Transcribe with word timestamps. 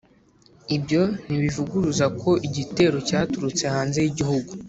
ibyo 0.75 1.01
ntibivuguruza 1.25 2.05
ko 2.21 2.29
igitero 2.47 2.97
cyaraturutse 3.07 3.63
hanze 3.73 3.97
y'igihugu. 4.01 4.51